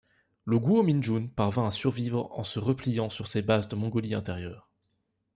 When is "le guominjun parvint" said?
0.45-1.67